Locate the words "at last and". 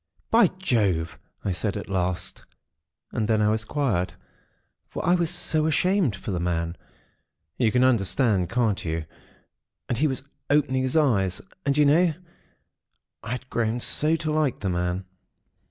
1.77-3.27